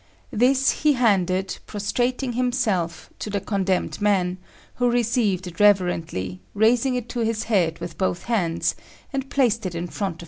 [0.31, 4.39] This he handed, prostrating himself, to the condemned man,
[4.77, 8.73] who received it reverently, raising it to his head with both hands,
[9.13, 10.19] and placed it in front of himself.